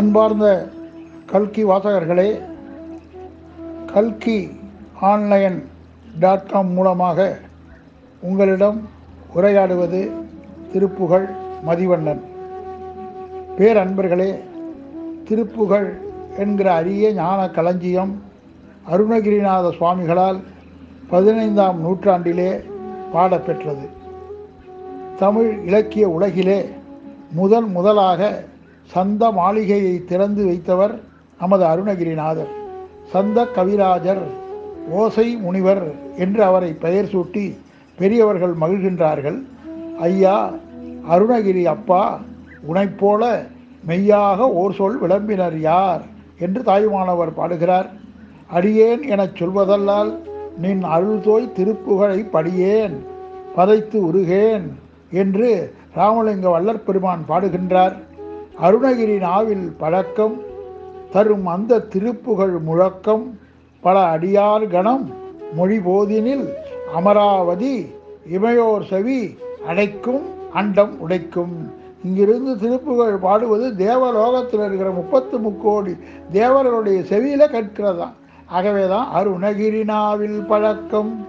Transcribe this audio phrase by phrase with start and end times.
[0.00, 0.46] அன்பார்ந்த
[1.26, 2.40] கல்கி வாசகர்களே
[3.92, 4.50] கல்கி
[5.00, 5.68] ஆன்லைன்
[6.18, 7.38] டாட் காம் மூலமாக
[8.20, 8.88] உங்களிடம்
[9.34, 10.00] உரையாடுவது
[10.72, 11.28] திருப்புகழ்
[11.66, 12.22] மதிவண்ணன்.
[13.58, 14.30] பேரன்பர்களே
[15.24, 15.98] திருப்புகழ்
[16.38, 18.22] என்கிற அரிய ஞான களஞ்சியம்
[18.92, 20.40] அருணகிரிநாத சுவாமிகளால்
[21.08, 22.50] பதினைந்தாம் நூற்றாண்டிலே
[23.12, 23.86] பாடப்பெற்றது.
[25.18, 26.68] தமிழ் இலக்கிய உலகிலே
[27.32, 28.44] முதன் முதலாக
[28.84, 31.00] சந்த மாளிகையை திறந்து வைத்தவர்
[31.40, 32.52] நமது அருணகிரிநாதர்.
[33.12, 34.22] சந்த கவிராஜர்
[34.90, 37.56] ஓசை முனிவர் என்று அவரை பெயர் சூட்டி
[37.98, 39.42] பெரியவர்கள் மகிழ்கின்றார்கள்.
[40.00, 40.50] ஐயா
[41.10, 42.20] அருணகிரி அப்பா
[42.72, 43.46] உனைப்போல
[43.84, 46.02] மெய்யாக ஓர் சொல் விளம்பினர் யார்?
[46.38, 47.90] என்று தாயுமானவர் பாடுகிறார்.
[48.52, 50.18] அடியேன் எனச் சொல்வதல்லால்
[50.58, 52.96] நின் அருள்தோய் திருப்புகழை படியேன்
[53.56, 54.66] பதைத்து உருகேன்
[55.12, 57.96] என்று ராமலிங்க வள்ளற் பெருமான் பாடுகின்றார்.
[58.62, 60.40] அருணகிரி நாவில் பழக்கம்
[61.12, 63.38] தரும் அந்த திருப்புகழ் முழக்கம்
[63.80, 65.10] பல அடியார் கணம்
[65.54, 66.48] மொழி போதினில்
[66.94, 67.86] அமராவதி
[68.32, 71.70] இமையோர் செவி அடைக்கும் அண்டம் உடைக்கும்.
[72.04, 75.96] இங்கிருந்து திருப்புகழ் பாடுவது தேவலோகத்தில் இருக்கிற முப்பத்து முக்கோடி
[76.32, 78.14] தேவர்களுடைய செவியில ஆகவே
[78.46, 81.26] ஆகவேதான் அருணகிரினாவில் பழக்கம்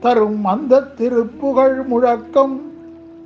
[0.00, 2.72] தரும் அந்த திருப்புகழ் முழக்கம்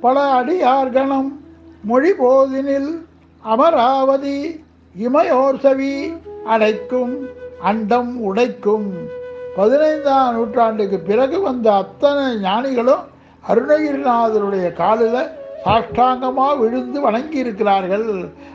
[0.01, 1.39] பல அடியார்கணம்
[1.83, 3.05] மொழி போதினில்
[3.51, 4.65] அமராவதி
[5.05, 5.93] இமயோர்சவி
[6.53, 7.13] அடைக்கும்
[7.69, 8.85] அண்டம் உடைக்கும்.
[9.55, 13.03] பதினைந்தாம் நூற்றாண்டுக்கு பிறகு வந்த அத்தனை ஞானிகளும்
[13.49, 15.19] அருணகிரிநாதருடைய காலில்
[15.65, 18.07] சாஷ்டாங்கமாக விழுந்து வணங்கி இருக்கிறார்கள்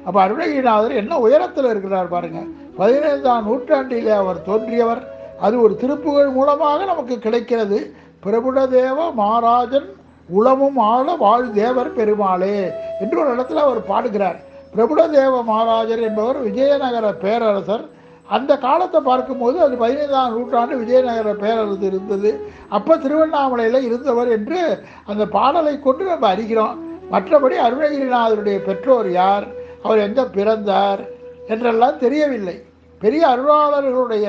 [0.07, 2.41] அப்போ அருணகிரிநாதர் என்ன உயரத்தில் இருக்கிறார் பாருங்க.
[2.81, 5.05] பதினைந்தாம் நூற்றாண்டிலே அவர் தோன்றியவர்.
[5.41, 7.79] அது ஒரு திருப்புகழ் மூலமாக நமக்கு கிடைக்கிறது.
[8.27, 9.89] பிரபுடதேவ மகாராஜன்
[10.29, 12.57] உளமும் ஆள வாழ் தேவர் பெருமாளே
[13.01, 14.47] என்று ஒரு இடத்துல அவர் பாடுகிறார்.
[14.79, 17.85] பிரபுடதேவ மகாராஜர் என்பவர் விஜயநகர பேரரசர்.
[18.27, 22.31] அந்த காலத்தை பார்க்கும்போது அது பதினைந்தாம் நூற்றாண்டு விஜயநகர பேரரசு இருந்தது.
[22.69, 24.61] அப்போ திருவண்ணாமலையில் இருந்தவர் என்று
[25.07, 26.77] அந்த பாடலை கொண்டு நம்ம அறிகிறோம்.
[27.13, 29.47] மற்றபடி அருணகிரிநாதருடைய பெற்றோர் யார்?
[29.83, 31.01] அவர் எங்கே பிறந்தார்?
[31.49, 32.57] என்றெல்லாம் தெரியவில்லை.
[32.99, 34.27] பெரிய அருளாளர்களுடைய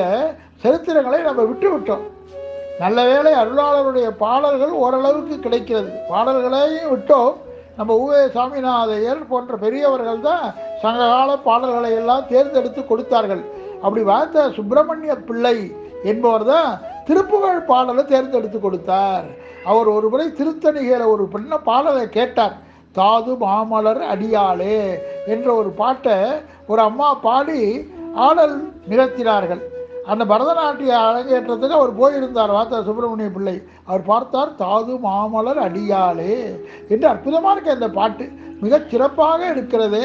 [0.63, 2.05] சரித்திரங்களை நம்ம விட்டு விட்டோம்
[2.79, 5.91] நல்ல வேளை அருளாளருடைய பாடல்கள் ஓரளவுக்கு கிடைக்கிறது.
[6.09, 7.35] பாடல்களையும் விட்டோம்.
[7.79, 10.45] நம்ம உவே சாமிநாதையர் போன்ற பெரியவர்கள் தான்
[10.81, 13.43] சங்ககால பாடல்களை எல்லாம் தேர்ந்தெடுத்து கொடுத்தார்கள்.
[13.83, 15.57] அப்படி வாழ்ந்த சுப்பிரமணிய பிள்ளை
[16.11, 16.71] என்பவர் தான்
[17.07, 19.27] திருப்புகழ் பாடலை தேர்ந்தெடுத்து கொடுத்தார்.
[19.69, 22.55] அவர் ஒரு முறை திருத்தணிகையில் ஒரு பெண்ண பாடலை கேட்டார்.
[22.99, 24.77] தாது மாமலர் அடியாளே
[25.33, 26.17] என்ற ஒரு பாட்டை
[26.71, 27.61] ஒரு அம்மா பாடி
[28.27, 28.55] ஆடல்
[28.91, 29.61] நிகழ்த்தினார்கள்.
[30.11, 33.55] அந்த பரதநாட்டிய அரங்கேற்றத்துக்கு அவர் போயிருந்தார் வார்த்தா சுப்பிரமணிய பிள்ளை.
[33.89, 36.35] அவர் பார்த்தார் தாது மாமலர் அடியாளே
[36.93, 38.25] என்று அற்புதமாக இருக்க இந்த பாட்டு.
[38.63, 40.01] மிகச் சிறப்பாக இருக்கிறது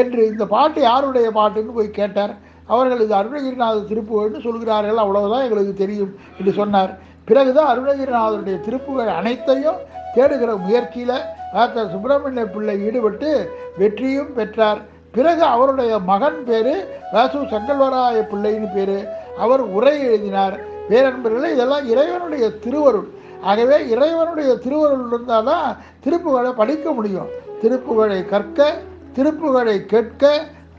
[0.00, 2.34] என்று இந்த பாட்டு யாருடைய பாட்டுன்னு போய் கேட்டார்.
[2.72, 6.92] அவர்கள் இது அருணகிரிநாத திருப்புகள்னு சொல்கிறார்கள் அவ்வளவுதான் எங்களுக்கு தெரியும் என்று சொன்னார்.
[7.28, 9.80] பிறகுதான் அருணகிரிநாதருடைய திருப்புகள் அனைத்தையும்
[10.16, 11.16] தேடுகிற முயற்சியில்
[11.54, 13.30] டாக்டர் சுப்பிரமணிய பிள்ளை ஈடுபட்டு
[13.80, 14.80] வெற்றியும் பெற்றார்.
[15.16, 16.74] பிறகு அவருடைய மகன் பேர்
[17.12, 18.98] வாசு சங்கல்வராய பிள்ளைன்னு பேர்.
[19.44, 20.56] அவர் உரை எழுதினார்.
[20.90, 23.08] பேரன்பர்களே இதெல்லாம் இறைவனுடைய திருவருள்.
[23.50, 25.68] ஆகவே இறைவனுடைய திருவருள் இருந்தால் தான்
[26.04, 27.30] திருப்புகழை படிக்க முடியும்.
[27.62, 28.60] திருப்புகழை கற்க
[29.16, 30.24] திருப்புகழை கேட்க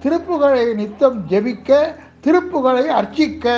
[0.03, 1.79] திருப்புகழை நித்தம் ஜெபிக்க
[2.25, 3.56] திருப்புகழை அர்ச்சிக்க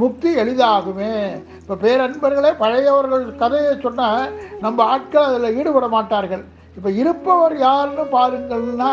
[0.00, 1.12] முக்தி எளிதாகுமே.
[1.60, 4.30] இப்போ பேரன்பர்களே பழையவர்கள் கதையை சொன்னால்
[4.64, 6.44] நம்ம ஆட்கள் அதில் ஈடுபட மாட்டார்கள்.
[6.76, 8.92] இப்போ இருப்பவர் யாருன்னு பாருங்கள்னா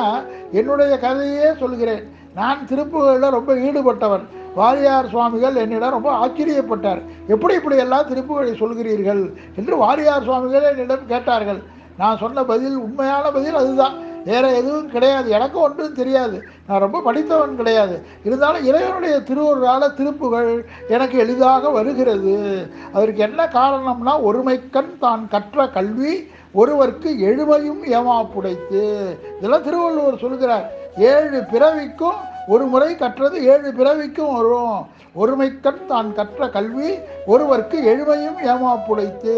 [0.60, 2.04] என்னுடைய கதையே சொல்கிறேன்.
[2.40, 4.26] நான் திருப்புகளில் ரொம்ப ஈடுபட்டவன்.
[4.58, 7.02] வாரியார் சுவாமிகள் என்னிடம் ரொம்ப ஆச்சரியப்பட்டார்.
[7.28, 9.34] எப்படி இப்படி எல்லாம் திருப்புகளை சொல்கிறீர்கள்?
[9.56, 11.62] என்று வாரியார் சுவாமிகள் என்னிடம் கேட்டார்கள்.
[11.98, 14.06] நான் சொன்ன பதில் உண்மையான பதில் அதுதான்.
[14.26, 15.30] வேறு எதுவும் கிடையாது.
[15.30, 16.44] எனக்கும் ஒன்றும் தெரியாது.
[16.68, 18.06] நான் ரொம்ப படித்தவன் கிடையாது.
[18.24, 22.68] இருந்தாலும் இறைவனுடைய திருவருளால் திருப்புகள் எனக்கு எளிதாக வருகிறது.
[22.94, 29.08] அதற்கு என்ன காரணம்னா ஒருமைக்கண் தான் கற்ற கல்வி ஒருவருக்கு எழுமையும் ஏமாப்புடைத்து.
[29.38, 30.72] இதெல்லாம் திருவள்ளுவர் சொல்கிறார்.
[30.98, 34.80] ஏழு பிறவிக்கும் ஒரு முறை கற்றது ஏழு பிறவிக்கும் வரும்.
[35.22, 36.90] ஒருமைக்கண் தான் கற்ற கல்வி
[37.26, 39.34] ஒருவருக்கு எழுமையும் ஏமாப்புடைத்து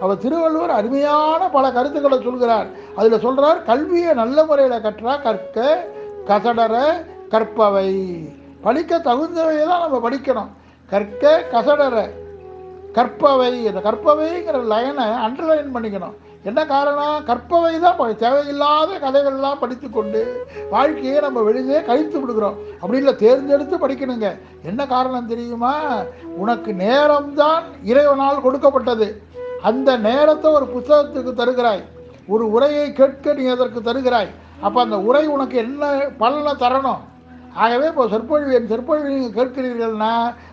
[0.00, 2.68] அவர் திருவள்ளுவர் அருமையான பல கருத்துக்களை சொல்கிறார்.
[2.96, 5.84] அதில் சொல்கிறார் கல்வியை நல்ல முறையில் கற்றா கற்க
[6.30, 6.76] கசடர
[7.34, 7.90] கற்பவை.
[8.66, 10.50] படிக்க தகுந்தவையை தான் நம்ம படிக்கணும்.
[10.92, 11.96] கற்க கசடர
[12.96, 13.52] கற்பவை.
[13.68, 16.16] இந்த கற்பவைங்கிற லைனை அண்டர்லைன் பண்ணிக்கணும்.
[16.48, 20.20] என்ன காரணம் கற்பவை தான் தேவையில்லாத கதைகள்லாம் படித்துக்கொண்டு
[20.74, 22.58] வாழ்க்கையை நம்ம வெளியே கழித்து விடுகிறோம்.
[22.80, 24.28] அப்படி இல்லை தேர்ந்தெடுத்து படிக்கணுங்க.
[24.70, 25.74] என்ன காரணம் தெரியுமா?
[26.42, 29.08] உனக்கு நேரம்தான் இறைவனால் கொடுக்கப்பட்டது.
[29.70, 31.82] அந்த நேரத்தை ஒரு புத்தகத்துக்கு தருகிறாய்.
[32.34, 34.30] ஒரு உரையை கேட்க நீ அதற்கு தருகிறாய்.
[34.66, 35.92] அப்போ அந்த உரை உனக்கு என்ன
[36.22, 37.02] பலனை தரணும்?
[37.62, 40.12] ஆகவே இப்போ சொற்பொழிவு என் சொற்பொழிவு நீங்கள் கேட்கிறீர்கள்னா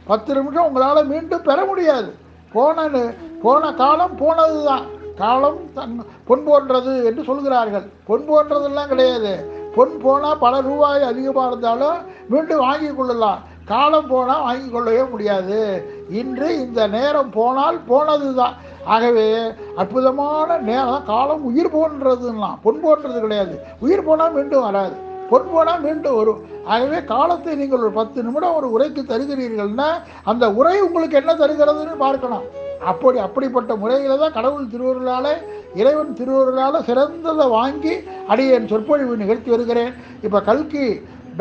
[0.09, 2.09] பத்து நிமிஷம் உங்களால் மீண்டும் பெற முடியாது.
[2.53, 2.89] போன
[3.43, 4.85] போன காலம் போனது தான்
[5.19, 5.93] காலம் தன்
[6.27, 7.85] பொன் போன்றது என்று சொல்கிறார்கள்.
[8.07, 9.33] பொன் போன்றதெல்லாம் கிடையாது.
[9.75, 11.99] பொன் போனால் பல ரூபாய் அதிகமாக இருந்தாலும்
[12.31, 13.39] மீண்டும் வாங்கி கொள்ளலாம்.
[13.71, 15.59] காலம் போனால் வாங்கி கொள்ளவே முடியாது.
[16.21, 18.55] இன்று இந்த நேரம் போனால் போனது தான்
[18.95, 19.27] ஆகவே
[19.81, 22.59] அற்புதமான நேரம் காலம் உயிர் போன்றதுலாம்.
[22.65, 23.55] பொன் போன்றது கிடையாது.
[23.85, 24.95] உயிர் போனால் மீண்டும் வராது.
[25.31, 26.43] பொன் போனால் மீண்டும் வரும்.
[26.73, 29.89] ஆகவே காலத்தை நீங்கள் ஒரு பத்து நிமிடம் ஒரு உரைக்கு தருகிறீர்கள்னா
[30.33, 32.45] அந்த உரை உங்களுக்கு என்ன தருகிறதுன்னு பார்க்கணும்
[32.91, 35.31] அப்படி அப்படிப்பட்ட முறையில் தான் கடவுள் திருவருளால்
[35.81, 37.93] இறைவன் திருவருளால் சிறந்ததை வாங்கி
[38.33, 39.93] அடியேன் சொற்பொழிவு நிகழ்த்தி வருகிறேன்.
[40.25, 40.87] இப்போ கல்கி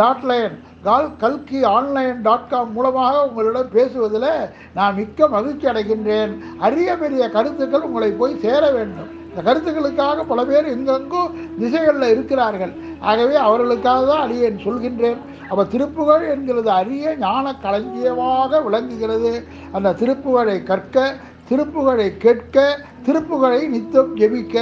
[0.01, 0.55] டாட் லைன்
[0.87, 4.31] கால் கல்கி ஆன்லைன் டாட் காம் மூலமாக உங்களிடம் பேசுவதில்
[4.75, 6.33] நான் மிக்க மகிழ்ச்சி அடைகின்றேன்.
[6.67, 9.13] அரிய பெரிய கருத்துக்கள் உங்களை போய் சேர வேண்டும்.
[9.29, 12.75] இந்த கருத்துக்களுக்காக பல பேர் எங்கெங்கும் திசைகளில் இருக்கிறார்கள்.
[13.01, 15.21] ஆகவே அவர்களுக்காக தான் அடியேன் சொல்கின்றேன்.
[15.51, 19.33] அப்போ திருப்புகழ் என்கிறது அரிய ஞான களஞ்சியமாக விளங்குகிறது.
[19.73, 21.07] அந்த திருப்புகழை கற்க
[21.49, 22.59] திருப்புகழை கேட்க
[23.07, 24.57] திருப்புகழை நித்தம் ஜெபிக்க.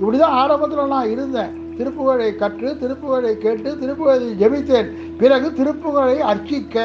[0.00, 1.54] இப்படி தான் ஆரம்பத்தில் நான் இருந்தேன்.
[1.78, 4.90] திருப்புகழை கற்று திருப்புகழை கேட்டு திருப்புகழை ஜெபித்தேன்.
[5.20, 6.84] பிறகு திருப்புகழை அர்ச்சிக்க.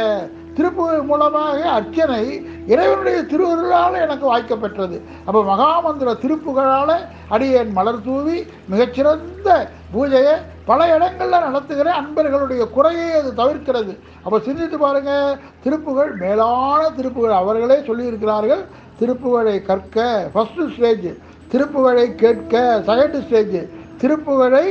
[0.55, 2.23] திருப்புகழ் மூலமாக அர்ச்சனை
[2.71, 4.97] இறைவனுடைய திருவருளால் எனக்கு வாய்க்கப்பெற்றது.
[5.25, 6.97] அப்போ மகாமந்திர திருப்புகழால்
[7.35, 8.37] அடியேன் மலர் தூவி
[8.71, 9.49] மிகச்சிறந்த
[9.93, 10.35] பூஜையை
[10.65, 13.93] பல இடங்களில் நடத்துகிற அன்பர்களுடைய குறையை அது தவிர்க்கிறது.
[14.23, 17.35] அப்போ சிந்தித்து பாருங்க திருப்புகழ் மேலான திருப்புகள்.
[17.41, 18.63] அவர்களே சொல்லியிருக்கிறார்கள்
[18.99, 21.09] திருப்புகழை கற்க ஃபஸ்ட்டு ஸ்டேஜ்
[21.51, 23.59] திருப்புகழை கேட்க செகண்ட் ஸ்டேஜ்
[24.01, 24.67] திருப்புகழை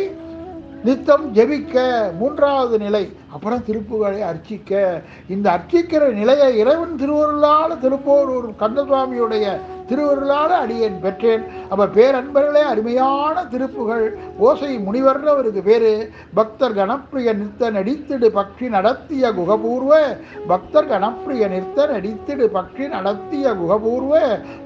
[0.85, 1.77] நித்தம் ஜெபிக்க
[2.19, 3.05] மூன்றாவது நிலை.
[3.33, 11.45] அப்புறம் திருப்புகழை அர்ச்சிக்க இந்த அர்ச்சிக்கிற நிலையை இறைவன் திருவருளால் திருப்போரூர் கந்தசுவாமியுடைய திருவருளால் அடியேன் பெற்றேன்.
[11.69, 14.05] அப்போ பேரன்பர்களே அருமையான திருப்புகள்.
[14.39, 16.11] ஓசை முனிவர்னு அவருக்கு பேர்.
[16.35, 19.99] பக்தர் கணப்பிரிய நிறுத்த நடித்திடு பக்ஷி நடத்திய குகபூர்வ.
[20.47, 24.13] பக்தர் கணப்பிரிய நிறுத்த நடித்திடு பக்ஷி நடத்திய குகபூர்வ.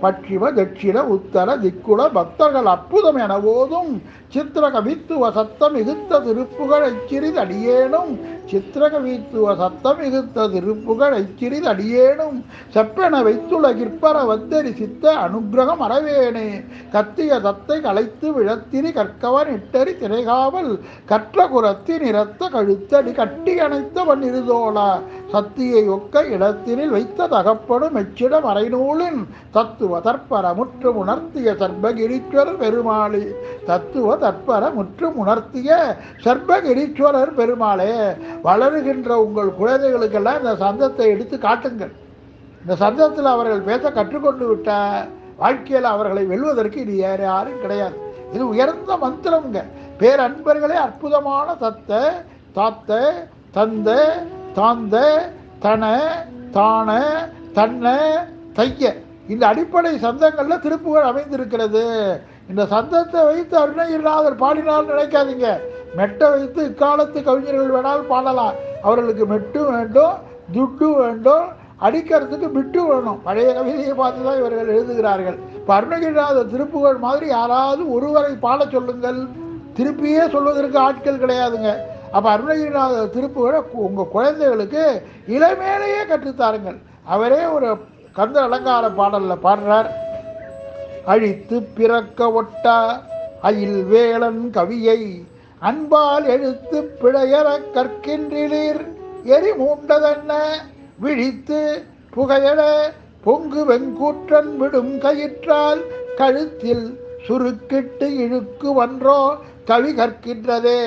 [0.02, 4.02] பட்சிம தட்சிண உத்தர திக்குல பக்தர்கள் அற்புதம் என போதும்
[4.34, 8.12] சித்திரகவித்துவ சத்தம் மிகுத்த திருப்புகள் அச்சிறிதடியேனும்
[8.50, 12.38] சித்திரகவித்துவ சத்தம் மிகுத்த திருப்புகள் எச்சிறிது அடியேனும்
[12.75, 16.49] செப்பென வைத்துள்ள கிற்பர வத்தரி சித்த அனுக்கிரகம் அறவேனே.
[16.93, 20.73] கத்திய தத்தை களைத்து விழத்திரி கற்கவன் இட்டரி திரைகாவல்
[21.05, 24.88] கற்ற குரத்தி நிறத்த கழுத்தடி கட்டி அணைத்தவன் இருதோளா
[25.32, 29.20] சத்தியை ஒக்க இடத்தினில் வைத்த தகப்படும் மெச்சிட மறைநூலின்
[29.52, 33.25] தத்துவ தற்பர முற்று உணர்த்திய சர்பகிரீஸ்வரர் பெருமாளி.
[33.67, 37.93] தத்துவ தற்பர முற்று உணர்த்திய சர்பகிரீஸ்வரர் பெருமாளே.
[38.46, 41.93] வளருகின்ற உங்கள் குழந்தைகளுக்கெல்லாம் இந்த சந்தத்தை எடுத்து காட்டுங்கள்.
[42.62, 44.70] இந்த சந்தத்தில் அவர்கள் பேச கற்றுக்கொண்டு விட்ட
[45.43, 47.96] வாழ்க்கையில் அவர்களை வெல்வதற்கு இது வேறு யாரும் கிடையாது.
[48.35, 49.61] இது உயர்ந்த மந்திரம்ங்க.
[50.00, 52.00] பேரன்பர்களே அற்புதமான தத்த
[52.56, 53.00] தாத்த
[53.56, 53.91] தந்த
[54.58, 54.96] தாந்த
[55.64, 55.85] தன
[56.56, 56.91] தான
[57.58, 57.87] தன்ன
[58.56, 58.93] தைய.
[59.32, 61.85] இந்த அடிப்படை சந்தங்களில் திருப்புகள் அமைந்திருக்கிறது.
[62.50, 65.49] இந்த சந்தத்தை வைத்து அருணகிரிநாதர் பாடினால் நினைக்காதீங்க.
[65.99, 68.56] மெட்டை வைத்து இக்காலத்து கவிஞர்கள் வேணாலும் பாடலாம்.
[68.87, 70.17] அவர்களுக்கு மெட்டு வேண்டும்
[70.56, 71.46] துட்டு வேண்டும்
[71.87, 73.19] அடிக்கிறதுக்கு விட்டு வேணும்.
[73.26, 75.38] பழைய கவிதையை பார்த்து தான் இவர்கள் எழுதுகிறார்கள்.
[75.58, 79.20] இப்போ அருணகிரிநாத திருப்புகள் மாதிரி யாராவது ஒருவரை பாட சொல்லுங்கள்.
[79.79, 81.70] திருப்பியே சொல்வதற்கு ஆட்கள் கிடையாதுங்க.
[82.17, 84.84] அப்போ அருணகிரிநாத திருப்புகளை உங்கள் குழந்தைகளுக்கு
[85.36, 86.79] இளமேலேயே கற்றுத்தாருங்கள்
[87.15, 87.69] அவரே ஒரு
[88.19, 89.89] கந்த அலங்கார பாடலில் பாடுறார்.
[91.06, 93.03] அழித்து பிறக்க ஒட்டா
[93.43, 95.25] அயில் வேளன் கவியை
[95.58, 98.82] அன்பால் எழுத்து பிழையற கற்கின்றிலீர்.
[99.25, 100.32] எரி மூண்டதென்ன?
[100.99, 105.82] விழித்து புகையட பொங்கு வெங்கூற்றன் விடும் கயிற்றால்
[106.17, 110.78] கழுத்தில் சுருக்கிட்டு இழுக்கு வன்றோ கவி கற்கின்றதே.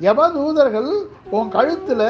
[0.00, 0.90] யமதூதர்கள்
[1.30, 2.06] உன் கழுத்தில்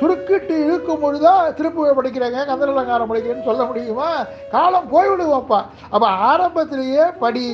[0.00, 4.10] சுருக்கிட்டு இழுக்கும் பொழுதா திருப்புகை படிக்கிறாங்க கந்தரலங்காரம் படிக்கிறேன்னு சொல்ல முடியுமா?
[4.50, 5.60] காலம் போய்விடுவோம்ப்பா
[5.90, 6.08] அப்போ.
[6.08, 7.46] ஆரம்பத்திலேயே படி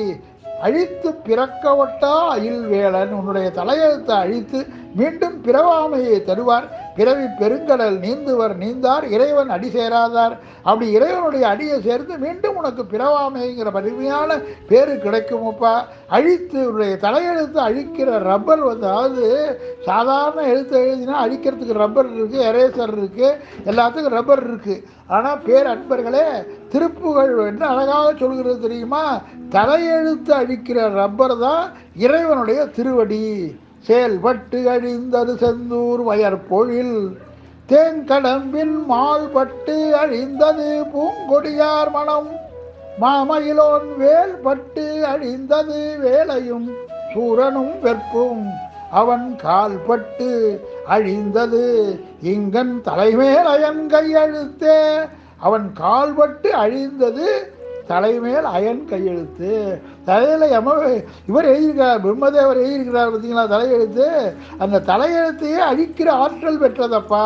[0.60, 6.68] அழித்து பிறக்கவட்டா அயில் வேளன் உன்னுடைய தலையெழுத்தை அழித்து மீண்டும் பிறவாமையை தருவார்.
[6.98, 10.34] பிறவி பெருங்கடல் நீந்துவர் நீந்தார் இறைவன் அடி சேராதார்.
[10.68, 14.38] அப்படி இறைவனுடைய அடியை சேர்ந்து மீண்டும் உனக்கு பிறவாமைங்கிற வலிமையான
[14.70, 15.74] பேரு கிடைக்குமப்பா.
[16.16, 19.24] அழித்து உன்னுடைய தலையெழுத்து அழிக்கிற ரப்பர் வந்து அதாவது
[19.88, 23.38] சாதாரண எழுத்து எழுதினா அழிக்கிறதுக்கு ரப்பர் இருக்குது எரேசர் இருக்குது
[23.70, 24.84] எல்லாத்துக்கும் ரப்பர் இருக்குது
[25.16, 26.26] ஆனால் பேர் அன்பர்களே
[26.72, 29.04] திருப்புகழ் என்று அழகாக சொல்கிறது தெரியுமா?
[29.54, 31.64] தலையெழுத்து அழிக்கிற ரப்பர் தான்
[32.04, 33.22] இறைவனுடைய திருவடி.
[33.80, 37.18] செயல்பட்டு அழிந்தது செந்தூர் வயற்பொழில்.
[37.68, 42.30] தேங்கடம்பின் மால்பட்டு அழிந்தது பூங்கொடியார் மனம்.
[43.00, 46.70] மாமயிலோன் வேல்பட்டு அழிந்தது வேலையும்
[47.14, 48.46] சூரனும் வெற்பும்.
[48.90, 51.64] அவன் கால்பட்டு அழிந்தது
[52.22, 54.98] இங்கன் தலைமேல் அயன் கையெழுத்தே
[55.38, 57.52] அவன் கால்பட்டு அழிந்தது
[57.88, 59.80] தலைமையில் அயன் கையெழுத்து.
[60.04, 60.74] தலையில் எம
[61.28, 63.44] இவர் எழுதியிருக்கிறார் பிரம்மதேவர் எழுதியிருக்கிறார் பார்த்தீங்களா?
[63.54, 64.06] தலையெழுத்து.
[64.58, 67.24] அந்த தலையெழுத்தையே அழிக்கிற ஆற்றல் பெற்றதப்பா.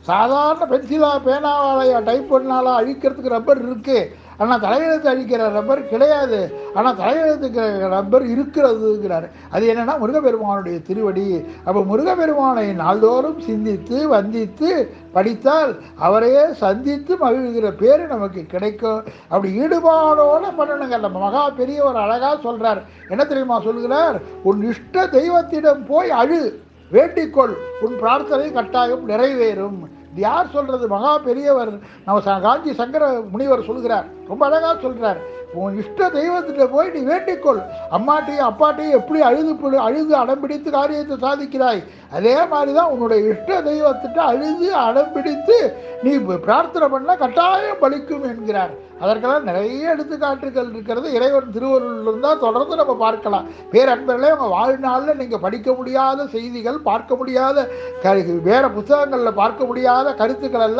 [0.00, 6.52] சாதாரண பென்சிலா பேனாவாலையா டைப் பண்ணாலா அழிக்கிறதுக்கு ரப்பர் இருக்குது ஆனால் தலையெழுத்து அழிக்கிற ரப்பர் கிடையாது.
[6.74, 9.30] ஆனால் தலையெழுத்துக்கு ரப்பர் இருக்கிறதுங்கிறார்.
[9.50, 11.44] அது என்னென்னா முருகப்பெருமானுடைய திருவடி.
[11.64, 19.04] அப்போ முருகப்பெருமானை நாள்தோறும் சிந்தித்து வந்தித்து படித்தால் அவரையே சந்தித்து மகிழ்கிற பேர் நமக்கு கிடைக்கும்.
[19.28, 20.98] அப்படி ஈடுபாடோடு பண்ணணுங்க.
[20.98, 26.60] நம்ம மகா பெரியவர் அழகாக சொல்கிறார் என்ன தெரியுமா சொல்கிறார் உன் இஷ்ட தெய்வத்திடம் போய் அழு.
[26.92, 27.56] வேண்டிக்கொள்.
[27.80, 29.78] உன் பிரார்த்தனை கட்டாயம் நிறைவேறும்.
[30.14, 30.88] யார் சொல்றது?
[30.88, 31.78] மகா பெரியவர்.
[32.04, 35.20] நம்ம ச- காஞ்சி சங்கர முனிவர் சொல்கிறார் ரொம்ப அழகாக சொல்கிறார்
[35.60, 37.60] உன் இஷ்ட தெய்வத்திட்ட போய் நீ வேண்டிக்கொள்.
[37.96, 41.80] அம்மாட்டையும் அப்பாட்டையும் எப்படி அழுது அழுது அடம்பிடித்து காரியத்தை சாதிக்கிறாய்?
[42.16, 45.56] அதே மாதிரி தான் உன்னுடைய இஷ்ட தெய்வத்திட்ட அழுது அடம்பிடித்து
[46.02, 46.12] நீ
[46.46, 48.74] பிரார்த்தனை பண்ணால் கட்டாயம் பலிக்கும் என்கிறார்.
[49.02, 51.08] அதற்கெல்லாம் நிறைய எடுத்துக்காட்டுகள் இருக்கிறது.
[51.16, 53.48] இறைவன் திருவருளிருந்தால் தொடர்ந்து நம்ம பார்க்கலாம்.
[53.72, 57.66] பேரன்பர்களே உங்கள் வாழ்நாளில் நீங்கள் படிக்க முடியாத செய்திகள் பார்க்க முடியாத
[58.04, 58.14] க
[58.48, 60.78] வேறு புத்தகங்களில் பார்க்க முடியாத கருத்துக்கள்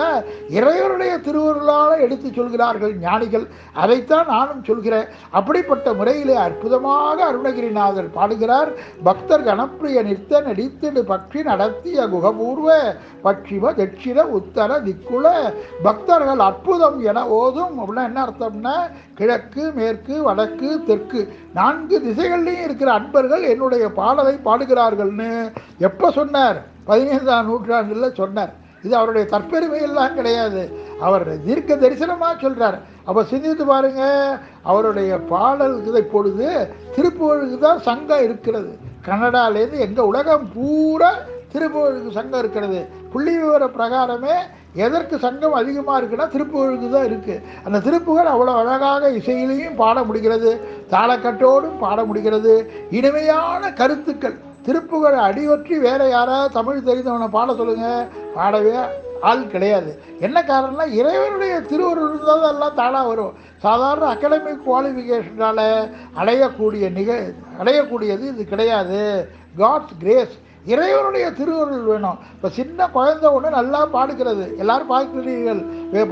[0.59, 2.95] இறைவனுடைய திருவருளால் எடுத்து சொல்கிறார்கள்.
[3.07, 3.38] ஞானிகள்
[3.83, 5.09] அதைத்தான் நானும் சொல்கிறேன்.
[5.30, 8.71] அப்படிப்பட்ட முறையிலே அற்புதமாக அருணகிரிநாதர் பாடுகிறார்.
[9.09, 12.68] பக்தர் கணப்பிரிய நிறுத்த நடித்து பற்றி நடத்திய குகபூர்வ
[13.25, 15.26] பட்சிம தட்சிண உத்தர திக்குல
[15.83, 17.75] பக்தர்கள் அற்புதம் என ஓதும்.
[17.80, 18.76] அப்படின்னா என்ன அர்த்தம்னா
[19.21, 21.21] கிழக்கு மேற்கு வடக்கு தெற்கு.
[21.59, 25.30] நான்கு திசைகள்லையும் இருக்கிற அன்பர்கள் என்னுடைய பாடலை பாடுகிறார்கள்னு
[25.88, 26.59] எப்போ சொன்னார்?
[26.85, 28.52] பதினைந்தாம் நூற்றாண்டில் சொன்னார்.
[28.87, 30.62] இது அவருடைய தற்பெருமையெல்லாம் கிடையாது.
[31.07, 32.76] அவர் தீர்க்க தரிசனமாக சொல்கிறார்
[33.09, 34.02] அப்போ சிந்தித்து பாருங்க
[34.71, 36.47] அவருடைய பாடலுக்கு இப்பொழுது
[36.97, 38.73] திருப்புகழுக்கு தான் சங்கம் இருக்கிறது.
[39.09, 41.11] கனடாலேருந்து எங்கள் உலகம் பூரா
[41.52, 42.81] திருப்புகழுக்கு சங்கம் இருக்கிறது.
[43.12, 44.35] புள்ளி விவர பிரகாரமே
[44.87, 50.50] எதற்கு சங்கம் அதிகமாக இருக்குன்னா திருப்புகழுக்கு தான் இருக்குது அந்த திருப்புகள் அவ்வளோ அழகாக இசையிலையும் பாட முடிகிறது.
[50.93, 52.55] தாளக்கட்டோடும் பாட முடிகிறது.
[52.99, 54.37] இனிமையான கருத்துக்கள்.
[54.67, 58.75] திருப்புகழ் அடிவற்றி வேற யாராவது தமிழ் தெரிந்தவனை பாட சொல்லுங்கள் பாடவே
[59.28, 59.90] ஆள் கிடையாது.
[60.26, 63.37] என்ன காரணம்னா இறைவனுடைய திருவருள் இருந்தால் தான் எல்லாம் தானாக வரும்.
[63.64, 65.64] சாதாரண அகாடமிக் குவாலிஃபிகேஷனால்
[66.20, 67.10] அடையக்கூடிய நிக
[67.62, 69.00] அடையக்கூடியது இது கிடையாது.
[69.62, 70.37] காட்ஸ் கிரேஸ்
[70.72, 72.18] இறைவனுடைய திருவருள் வேணும்.
[72.34, 74.44] இப்போ சின்ன குழந்தை ஒன்று நல்லா பாடுகிறது.
[74.62, 75.62] எல்லாரும் பார்க்குறீர்கள்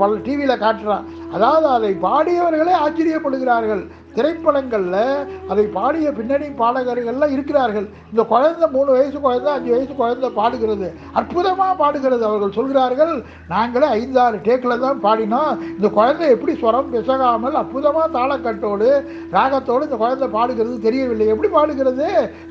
[0.01, 1.05] பல டிவியில் காட்டுறான்.
[1.35, 3.83] அதாவது அதை பாடியவர்களே ஆச்சரியப்படுகிறார்கள்.
[4.17, 7.87] திரைப்படங்களில் அதை பாடிய பின்னணி பாடகர்கள்லாம் இருக்கிறார்கள்.
[8.11, 10.87] இந்த குழந்தை மூணு வயசு குழந்தை அஞ்சு வயசு குழந்தை பாடுகிறது.
[11.19, 13.13] அற்புதமாக பாடுகிறது அவர்கள் சொல்கிறார்கள்.
[13.53, 15.53] நாங்களே ஐந்தாறு டேக்கில் தான் பாடினோம்.
[15.77, 18.89] இந்த குழந்தை எப்படி ஸ்வரம் பிசகாமல் அற்புதமாக தாளக்கட்டோடு
[19.37, 21.27] ராகத்தோடு இந்த குழந்தை பாடுகிறது தெரியவில்லை.
[21.35, 22.07] எப்படி பாடுகிறது?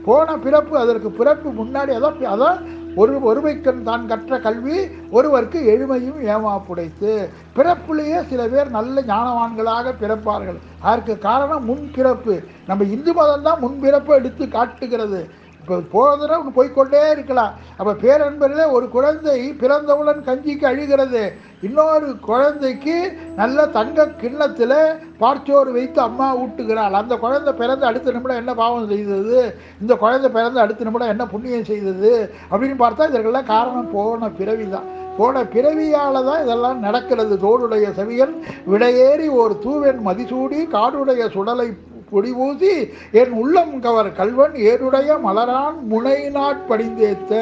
[0.08, 2.60] போன பிறப்பு அதற்கு பிறப்பு முன்னாடி அதான் அதான்
[3.00, 4.76] ஒரு ஒருமைக்கண் தான் கற்ற கல்வி
[5.16, 7.10] ஒருவருக்கு எழுமையும் ஏமாப்புடைத்து
[7.56, 10.58] பிறப்புலேயே சில பேர் நல்ல ஞானவான்களாக பிறப்பார்கள்.
[10.88, 12.34] அதற்கு காரணம் முன் பிறப்பு
[12.68, 15.20] நம்ம இந்து மதம் தான் முன் பிறப்பு எடுத்து காட்டுகிறது.
[15.66, 17.54] இப்போ போகிறதுனா போய்க்கொண்டே இருக்கலாம்.
[17.78, 21.22] அப்போ பேரன்பரில் ஒரு குழந்தை பிறந்தவுடன் கஞ்சிக்கு அழுகிறது.
[21.66, 22.96] இன்னொரு குழந்தைக்கு
[23.40, 24.74] நல்ல தங்க கிண்ணத்தில்
[25.22, 26.98] பார்ச்சோறு வைத்து அம்மா ஊட்டுகிறாள்.
[27.00, 29.40] அந்த குழந்தை பிறந்த அடுத்த நிமிடம் என்ன பாவம் செய்தது?
[29.80, 32.12] இந்த குழந்தை பிறந்த அடுத்த நிமிடம் என்ன புண்ணியம் செய்தது?
[32.50, 37.34] அப்படின்னு பார்த்தா இதற்கெல்லாம் காரணம் போன பிறவி தான் போன பிறவியால் தான் இதெல்லாம் நடக்கிறது.
[37.44, 38.34] தோடுடைய செவியன்
[38.72, 41.68] விடையேறி ஒரு தூவன் மதிசூடி காடுடைய சுடலை
[42.10, 42.74] பொடி ஊதி
[43.20, 47.32] என் உள்ளம் கவர் கல்வன் ஏருடைய மலரான் முனை நாட்பணிந்தேத்த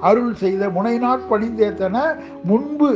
[0.00, 1.96] அருள் செய்த முனை நாட்பணிந்தேத்தன
[2.44, 2.90] முன்பு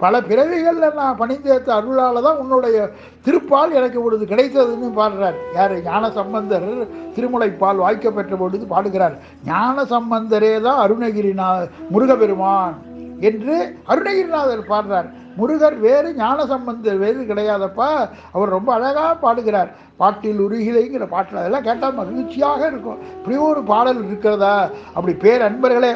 [0.00, 2.76] பல பிறவிகளில் நான் பணிந்தேத்த அருளால் தான் உன்னுடைய
[3.24, 5.38] திருப்பால் எனக்கு பொழுது கிடைத்ததுன்னு பாடுறார்.
[5.54, 5.74] யார்?
[5.82, 6.68] ஞான சம்பந்தர்
[7.14, 9.16] திருமுலைப்பால் வாய்க்க பெற்ற பொழுது பாடுகிறார்.
[9.44, 11.48] ஞான சம்பந்தரே தான் அருணகிரிநா
[11.90, 12.76] முருகபெருமான்
[13.20, 15.08] என்று அருணகிரிநாதர் பாடுறார்.
[15.38, 17.88] முருகர் வேறு ஞான சம்பந்தர் வேறு கிடையாதப்பா.
[18.36, 19.70] அவர் ரொம்ப அழகாக பாடுகிறார்.
[20.00, 22.98] பாட்டில் உருகிலைங்கிற பாட்டில் அதெல்லாம் கேட்டால் மகிழ்ச்சியாக இருக்கும்.
[23.18, 24.56] இப்படி ஒரு பாடல் இருக்கிறதா?
[24.96, 25.92] அப்படி பேர் அன்பர்களே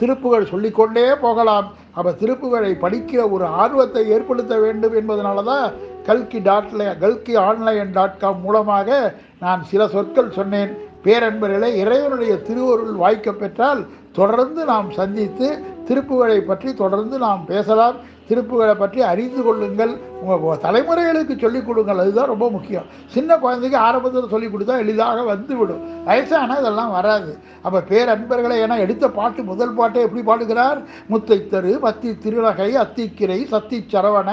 [0.00, 1.68] திருப்புகழ் சொல்லிக்கொண்டே போகலாம்.
[1.98, 5.64] அப்போ திருப்புகழை படிக்கிற ஒரு ஆர்வத்தை ஏற்படுத்த வேண்டும் என்பதனால தான்
[6.08, 8.98] கல்கி டாட்ல கல்கி ஆன்லைன் டாட் காம் மூலமாக
[9.44, 10.70] நான் சில சொற்கள் சொன்னேன்.
[11.04, 13.82] பேரன்பர்களே இறைவனுடைய திருவருள் வாய்க்க பெற்றால்
[14.18, 15.48] தொடர்ந்து நாம் சந்தித்து
[15.88, 17.98] திருப்புகழை பற்றி தொடர்ந்து நாம் பேசலாம்.
[18.28, 19.92] திருப்புகளை பற்றி அறிந்து கொள்ளுங்கள்.
[20.22, 22.00] உங்கள் தலைமுறைகளுக்கு சொல்லிக் கொடுங்கள்.
[22.02, 22.86] அதுதான் ரொம்ப முக்கியம்.
[23.14, 27.32] சின்ன குழந்தைக்கு ஆரம்பத்தில் சொல்லிக் கொடுத்தா எளிதாக வந்துவிடும் வயசான இதெல்லாம் வராது.
[27.66, 30.78] அப்போ பேரன்பர்களை ஏன்னா எடுத்த பாட்டு முதல் பாட்டை எப்படி பாடுகிறார்?
[31.10, 34.30] முத்தை தரு மத்தி திருநகை அத்திக்கிரை சத்தி சரவண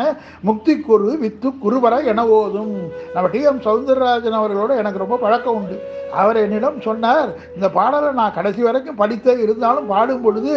[0.49, 2.73] முக்தி குரு வித்து குருவர என ஓதும்.
[3.13, 5.77] நம்ம டி எம் சவுந்தரராஜன் அவர்களோட எனக்கு ரொம்ப பழக்கம் உண்டு.
[6.21, 10.53] அவர் என்னிடம் சொன்னார் இந்த பாடலை நான் கடைசி வரைக்கும் படித்தே இருந்தாலும் பாடும் பொழுது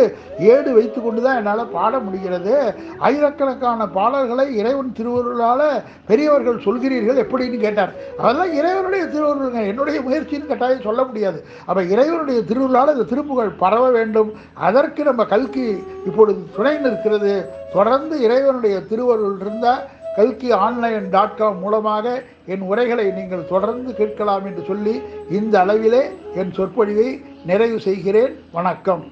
[0.52, 2.54] ஏடு வைத்து கொண்டு தான் என்னால் பாட முடிகிறது.
[3.06, 7.92] ஆயிரக்கணக்கான பாடல்களை இறைவன் திருவருளால் பெரியவர்கள் சொல்கிறீர்கள் எப்படின்னு கேட்டார்.
[8.18, 9.66] அதெல்லாம் இறைவனுடைய திருவருளுங்க.
[9.66, 11.44] என்னுடைய முயற்சின்னு கட்டாயம் சொல்ல முடியாது.
[11.66, 14.32] அப்போ இறைவனுடைய திருவருளால் இந்த திருப்புகள் பரவ வேண்டும்.
[14.54, 15.66] அதற்கு நம்ம கல்கி
[16.06, 17.50] இப்பொழுது துணை நிற்கிறது.
[17.72, 19.84] தொடர்ந்து இறைவனுடைய திருவருள் இருந்தால்
[20.16, 26.02] கல்கி ஆன்லைன் டாட் காம் மூலமாக என் உரைகளை நீங்கள் தொடர்ந்து கேட்கலாம் என்று சொல்லி இந்த அளவிலே
[26.34, 28.34] என் சொற்பொழிவை நிறைவு செய்கிறேன்.
[28.52, 29.04] வணக்கம்.